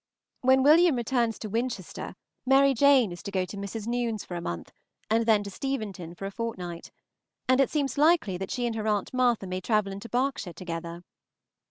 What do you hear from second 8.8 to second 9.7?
aunt Martha may